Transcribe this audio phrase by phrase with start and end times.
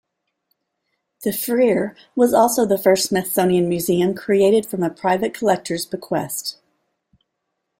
[1.23, 6.57] The Freer was also the first Smithsonian museum created from a private collector's bequest.